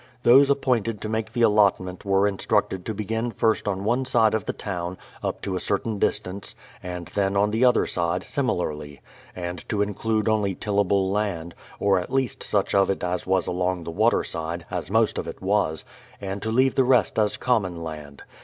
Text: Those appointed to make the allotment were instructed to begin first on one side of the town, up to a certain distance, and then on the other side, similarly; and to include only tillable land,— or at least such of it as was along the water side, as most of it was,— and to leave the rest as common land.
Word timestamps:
Those 0.23 0.49
appointed 0.49 0.99
to 1.01 1.09
make 1.09 1.31
the 1.31 1.43
allotment 1.43 2.03
were 2.03 2.27
instructed 2.27 2.87
to 2.87 2.93
begin 2.95 3.29
first 3.29 3.67
on 3.67 3.83
one 3.83 4.03
side 4.03 4.33
of 4.33 4.45
the 4.45 4.51
town, 4.51 4.97
up 5.23 5.43
to 5.43 5.55
a 5.55 5.59
certain 5.59 5.99
distance, 5.99 6.55
and 6.81 7.05
then 7.09 7.37
on 7.37 7.51
the 7.51 7.63
other 7.63 7.85
side, 7.85 8.23
similarly; 8.23 8.99
and 9.35 9.63
to 9.69 9.83
include 9.83 10.27
only 10.27 10.55
tillable 10.55 11.11
land,— 11.11 11.53
or 11.79 11.99
at 11.99 12.11
least 12.11 12.41
such 12.41 12.73
of 12.73 12.89
it 12.89 13.03
as 13.03 13.27
was 13.27 13.45
along 13.45 13.83
the 13.83 13.91
water 13.91 14.23
side, 14.23 14.65
as 14.71 14.89
most 14.89 15.19
of 15.19 15.27
it 15.27 15.39
was,— 15.39 15.85
and 16.19 16.41
to 16.41 16.49
leave 16.49 16.73
the 16.73 16.83
rest 16.83 17.19
as 17.19 17.37
common 17.37 17.83
land. 17.83 18.23